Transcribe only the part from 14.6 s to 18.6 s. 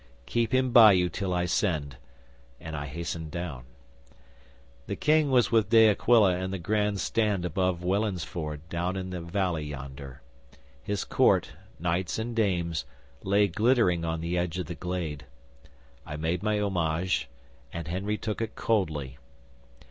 the glade. I made my homage, and Henry took it